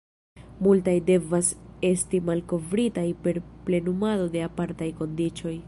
Multaj 0.67 0.95
devas 1.09 1.51
esti 1.91 2.21
malkovritaj 2.31 3.05
per 3.27 3.41
plenumado 3.69 4.27
de 4.37 4.43
apartaj 4.49 4.93
kondiĉoj. 5.03 5.55